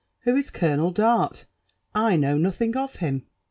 [0.25, 1.45] —Whois Colonel Dart?
[1.93, 3.27] I know nothing of him."